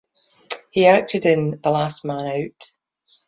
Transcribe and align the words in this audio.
He 0.71 0.87
acted 0.87 1.27
in 1.27 1.59
"The 1.61 1.69
Last 1.69 2.03
Man 2.03 2.25
Out". 2.25 2.71